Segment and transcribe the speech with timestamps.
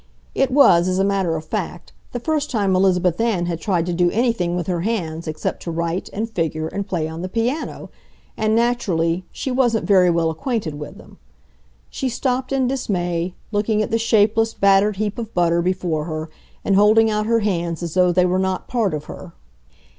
[0.33, 3.93] It was, as a matter of fact, the first time Elizabeth Ann had tried to
[3.93, 7.91] do anything with her hands except to write and figure and play on the piano,
[8.35, 11.19] and naturally she wasn't very well acquainted with them.
[11.91, 16.31] She stopped in dismay, looking at the shapeless, battered heap of butter before her
[16.65, 19.33] and holding out her hands as though they were not part of her.